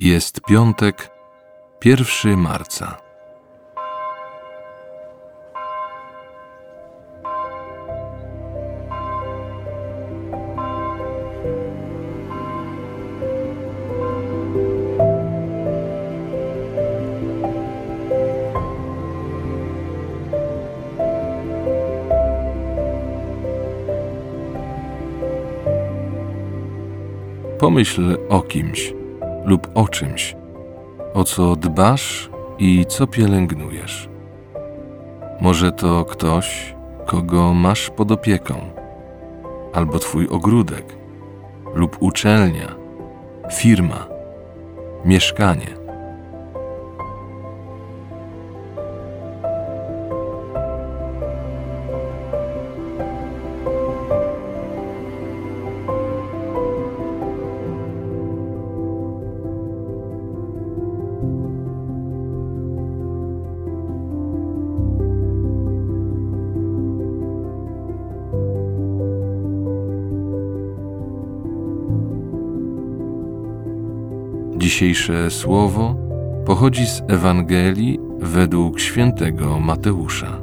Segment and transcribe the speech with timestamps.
[0.00, 1.10] Jest piątek,
[1.84, 2.98] 1 marca.
[27.58, 28.95] Pomyśl o kimś
[29.46, 30.36] lub o czymś,
[31.14, 34.08] o co dbasz i co pielęgnujesz.
[35.40, 36.74] Może to ktoś,
[37.06, 38.54] kogo masz pod opieką,
[39.72, 40.96] albo twój ogródek,
[41.74, 42.74] lub uczelnia,
[43.52, 44.06] firma,
[45.04, 45.85] mieszkanie.
[74.66, 75.96] Dzisiejsze słowo
[76.46, 80.42] pochodzi z Ewangelii według świętego Mateusza.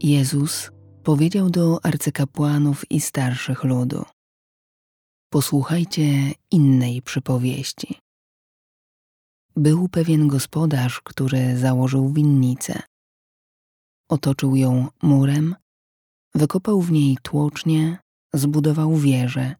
[0.00, 0.70] Jezus
[1.02, 4.04] powiedział do arcykapłanów i starszych ludu:
[5.30, 7.98] Posłuchajcie innej przypowieści.
[9.56, 12.82] Był pewien gospodarz, który założył winnicę.
[14.08, 15.54] Otoczył ją murem
[16.34, 17.98] Wykopał w niej tłocznie,
[18.34, 19.54] zbudował wieżę,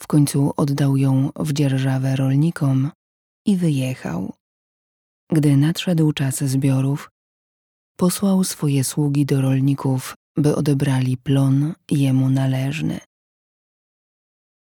[0.00, 2.90] w końcu oddał ją w dzierżawę rolnikom
[3.46, 4.32] i wyjechał.
[5.32, 7.10] Gdy nadszedł czas zbiorów,
[7.96, 13.00] posłał swoje sługi do rolników, by odebrali plon jemu należny.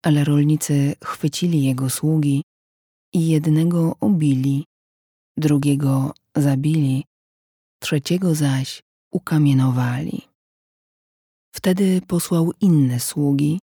[0.04, 2.42] Ale rolnicy chwycili jego sługi
[3.12, 4.64] i jednego ubili,
[5.36, 7.04] drugiego zabili,
[7.80, 10.35] trzeciego zaś ukamienowali.
[11.66, 13.60] Wtedy posłał inne sługi,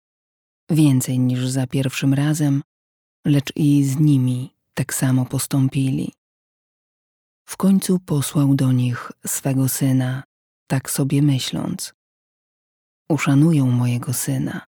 [0.70, 2.62] więcej niż za pierwszym razem,
[3.26, 6.12] lecz i z nimi tak samo postąpili.
[7.48, 10.22] W końcu posłał do nich swego syna,
[10.66, 11.94] tak sobie myśląc:
[13.08, 14.66] Uszanują mojego syna.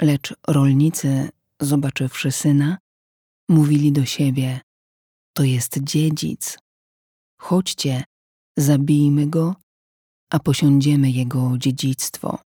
[0.00, 1.28] Lecz rolnicy,
[1.60, 2.78] zobaczywszy syna,
[3.48, 4.60] mówili do siebie:
[5.36, 6.58] To jest dziedzic.
[7.40, 8.04] Chodźcie,
[8.56, 9.61] zabijmy go
[10.32, 12.38] a posiądziemy jego dziedzictwo.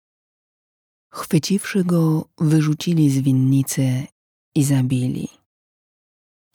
[1.13, 4.07] Chwyciwszy go, wyrzucili z winnicy
[4.55, 5.27] i zabili.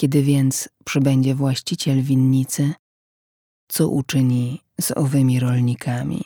[0.01, 2.73] Kiedy więc przybędzie właściciel winnicy,
[3.69, 6.23] co uczyni z owymi rolnikami?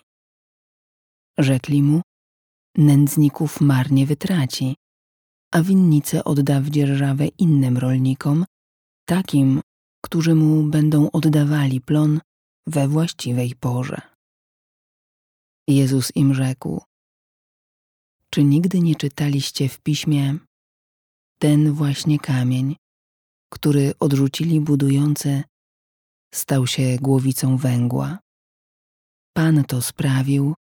[1.39, 2.03] Rzekli mu,
[2.77, 4.77] nędzników marnie wytraci,
[5.53, 8.45] a winnicę odda w dzierżawę innym rolnikom,
[9.09, 9.61] takim,
[10.05, 12.21] którzy mu będą oddawali plon
[12.67, 14.14] we właściwej porze.
[15.69, 16.83] Jezus im rzekł:
[18.31, 20.39] Czy nigdy nie czytaliście w piśmie
[21.39, 22.77] ten właśnie kamień,
[23.53, 25.43] który odrzucili budujący,
[26.35, 28.19] stał się głowicą węgła?
[29.37, 30.55] Pan to sprawił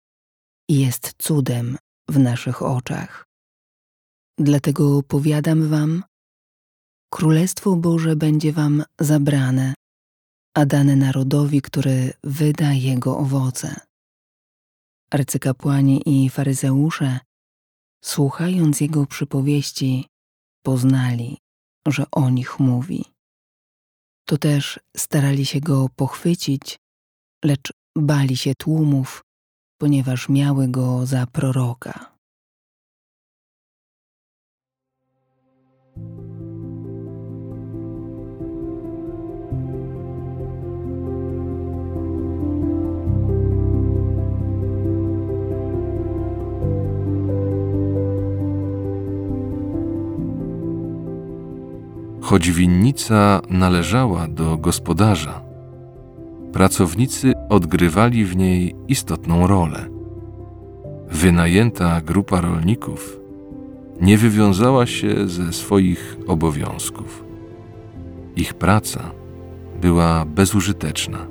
[0.69, 3.25] i jest cudem w naszych oczach.
[4.39, 6.03] Dlatego powiadam wam,
[7.13, 9.75] Królestwo Boże będzie wam zabrane,
[10.57, 13.81] a dane narodowi, który wyda jego owoce.
[15.13, 17.21] Arcykapłani i faryzeusze,
[18.05, 20.07] słuchając jego przypowieści,
[20.63, 21.39] poznali,
[21.87, 23.05] że o nich mówi.
[24.29, 26.79] To też starali się go pochwycić,
[27.45, 29.23] lecz bali się tłumów,
[29.81, 32.12] ponieważ miały go za proroka.
[52.33, 55.43] Choć winnica należała do gospodarza,
[56.53, 59.89] pracownicy odgrywali w niej istotną rolę.
[61.11, 63.21] Wynajęta grupa rolników
[64.01, 67.25] nie wywiązała się ze swoich obowiązków.
[68.37, 69.11] Ich praca
[69.81, 71.27] była bezużyteczna.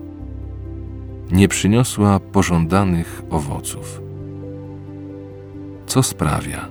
[1.32, 4.02] Nie przyniosła pożądanych owoców.
[5.86, 6.70] Co sprawia,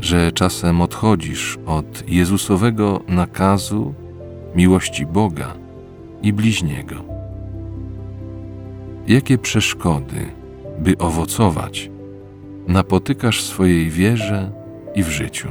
[0.00, 3.94] że czasem odchodzisz od Jezusowego nakazu
[4.54, 5.54] miłości Boga
[6.22, 6.94] i bliźniego.
[9.08, 10.26] Jakie przeszkody,
[10.78, 11.90] by owocować,
[12.68, 14.50] napotykasz w swojej wierze
[14.94, 15.48] i w życiu.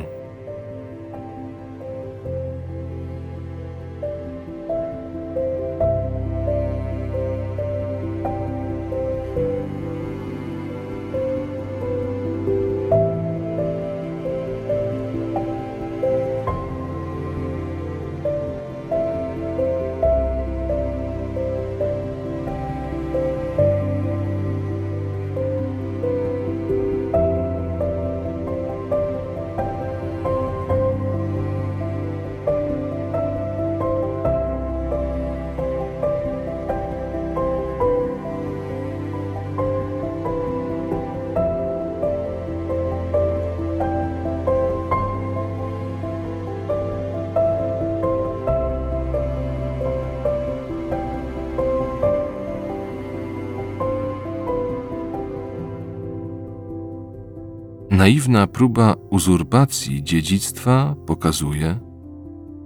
[58.07, 61.79] Naiwna próba uzurpacji dziedzictwa pokazuje,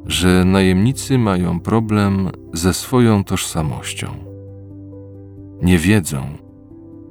[0.06, 4.08] że najemnicy mają problem ze swoją tożsamością.
[5.62, 6.24] Nie wiedzą,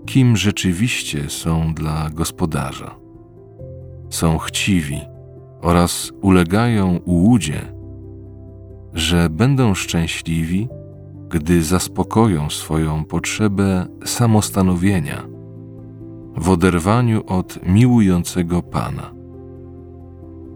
[0.07, 2.97] kim rzeczywiście są dla gospodarza.
[4.11, 5.01] Są chciwi
[5.61, 7.73] oraz ulegają ułudzie,
[8.93, 10.69] że będą szczęśliwi,
[11.29, 15.30] gdy zaspokoją swoją potrzebę samostanowienia
[16.37, 19.15] w oderwaniu od miłującego Pana.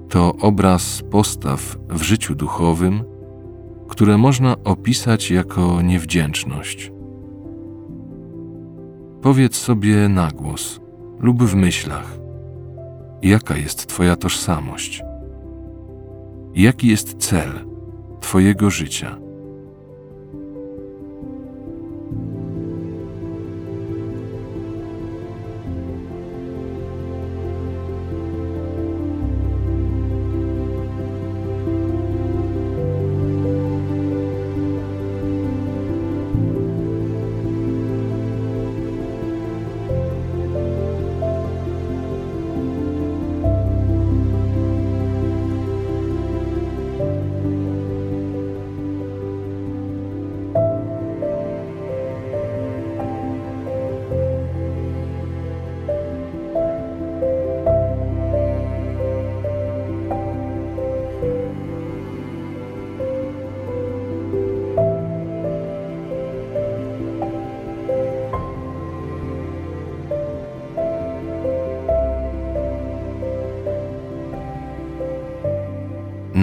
[0.09, 3.05] To obraz postaw w życiu duchowym,
[3.88, 6.93] które można opisać jako niewdzięczność.
[9.23, 10.81] Powiedz sobie na głos
[11.21, 12.19] lub w myślach,
[13.23, 15.03] jaka jest Twoja tożsamość,
[16.55, 17.50] jaki jest cel
[18.21, 19.24] Twojego życia.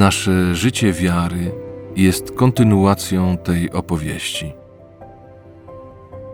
[0.02, 1.52] Nasze życie wiary
[1.96, 4.54] jest kontynuacją tej opowieści.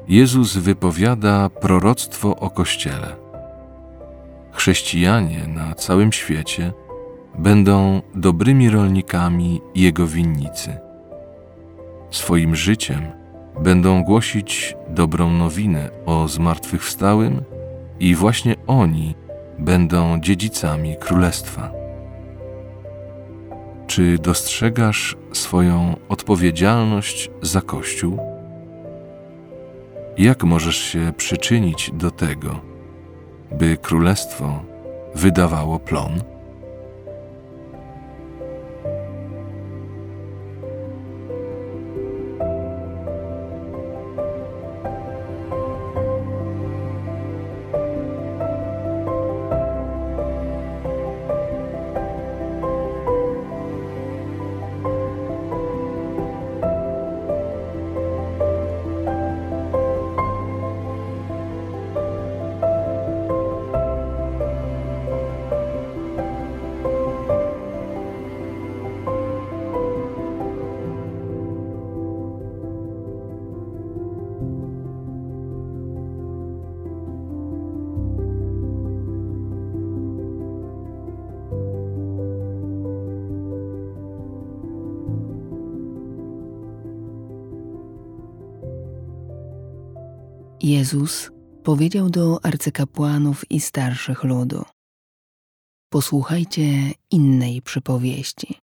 [0.08, 3.16] Jezus wypowiada proroctwo o Kościele.
[4.52, 6.74] Chrześcijanie na całym świecie
[7.40, 10.78] będą dobrymi rolnikami Jego winnicy.
[12.12, 13.02] Swoim życiem
[13.64, 17.44] będą głosić dobrą nowinę o zmartwychwstałym
[18.00, 19.16] i właśnie oni
[19.60, 21.87] będą dziedzicami Królestwa.
[23.88, 28.20] Czy dostrzegasz swoją odpowiedzialność za Kościół?
[30.18, 32.60] Jak możesz się przyczynić do tego,
[33.52, 34.64] by królestwo
[35.16, 36.37] wydawało plon?
[90.68, 91.32] Jezus
[91.64, 94.66] powiedział do arcykapłanów i starszych ludu:
[95.90, 98.60] Posłuchajcie innej przypowieści.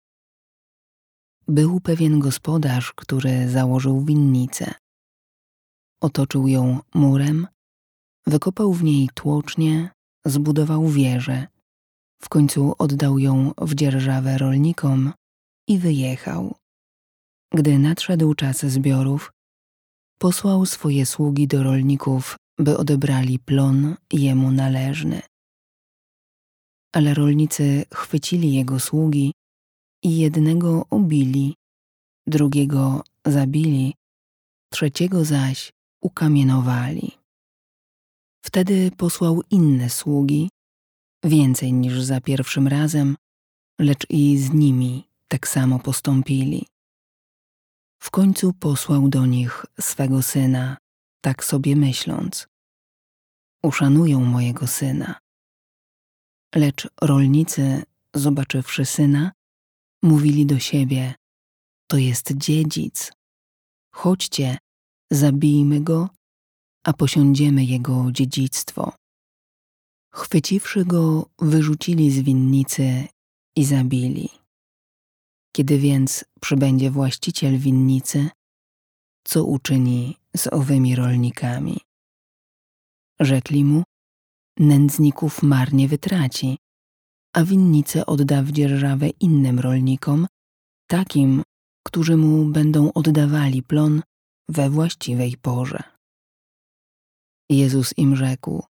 [1.47, 4.73] Był pewien gospodarz, który założył winnicę.
[6.01, 7.47] Otoczył ją murem,
[8.27, 9.89] wykopał w niej tłocznie,
[10.25, 11.47] zbudował wieżę,
[12.21, 15.13] w końcu oddał ją w dzierżawę rolnikom
[15.67, 16.55] i wyjechał.
[17.53, 19.31] Gdy nadszedł czas zbiorów,
[20.19, 25.21] posłał swoje sługi do rolników, by odebrali plon jemu należny.
[26.95, 29.33] Ale rolnicy chwycili jego sługi
[30.03, 31.55] i jednego ubili,
[32.27, 33.93] drugiego zabili,
[34.73, 35.71] trzeciego zaś
[36.01, 37.11] ukamienowali.
[38.45, 40.49] Wtedy posłał inne sługi,
[41.23, 43.15] więcej niż za pierwszym razem,
[43.79, 46.65] lecz i z nimi tak samo postąpili.
[47.99, 50.77] W końcu posłał do nich swego syna,
[51.21, 52.47] tak sobie myśląc:
[53.63, 55.19] Uszanują mojego syna.
[56.55, 57.83] Lecz rolnicy,
[58.15, 59.31] zobaczywszy syna,
[60.03, 61.13] mówili do siebie:
[61.87, 63.11] To jest dziedzic.
[63.93, 64.57] Chodźcie,
[65.11, 66.09] zabijmy go,
[66.83, 68.93] a posiądziemy jego dziedzictwo.
[70.13, 73.07] Chwyciwszy go, wyrzucili z winnicy
[73.55, 74.38] i zabili.
[75.51, 78.29] Kiedy więc przybędzie właściciel winnicy,
[79.23, 81.77] co uczyni z owymi rolnikami?
[83.19, 83.83] Rzekli mu,
[84.59, 86.57] nędzników marnie wytraci,
[87.33, 90.27] a winnicę odda w dzierżawę innym rolnikom,
[90.87, 91.43] takim,
[91.83, 94.01] którzy mu będą oddawali plon
[94.49, 95.83] we właściwej porze.
[97.49, 98.63] Jezus im rzekł: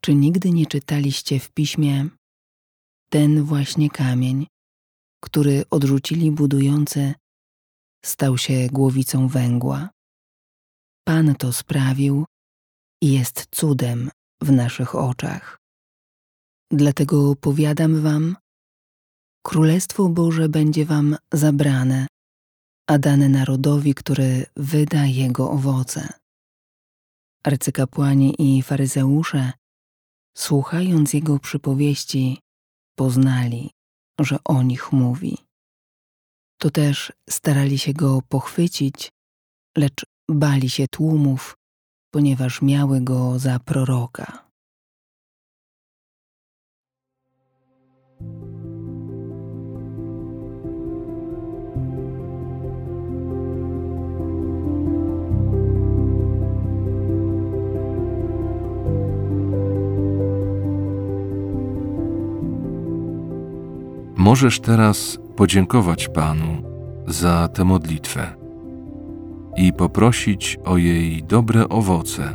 [0.00, 2.08] Czy nigdy nie czytaliście w piśmie
[3.10, 4.46] ten właśnie kamień,
[5.20, 7.14] który odrzucili budujący,
[8.04, 9.90] stał się głowicą węgła?
[11.04, 12.24] Pan to sprawił
[13.02, 14.10] i jest cudem
[14.42, 15.58] w naszych oczach.
[16.70, 18.36] Dlatego powiadam wam,
[19.42, 22.06] Królestwo Boże będzie wam zabrane,
[22.86, 26.08] a dane narodowi, który wyda jego owoce.
[27.44, 29.52] Arcykapłani i faryzeusze,
[30.36, 32.40] słuchając jego przypowieści,
[32.98, 33.70] poznali,
[34.18, 35.38] że o nich mówi.
[36.60, 39.12] To też starali się go pochwycić,
[39.76, 41.56] lecz bali się tłumów,
[42.10, 44.47] ponieważ miały go za proroka.
[64.28, 66.62] Możesz teraz podziękować Panu
[67.06, 68.34] za tę modlitwę
[69.56, 72.34] i poprosić o jej dobre owoce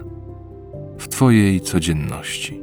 [0.98, 2.62] w Twojej codzienności.